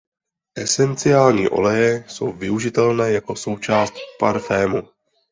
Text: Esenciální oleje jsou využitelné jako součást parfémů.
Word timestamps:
Esenciální 0.57 1.49
oleje 1.49 2.03
jsou 2.07 2.31
využitelné 2.31 3.11
jako 3.11 3.35
součást 3.35 3.93
parfémů. 4.19 4.83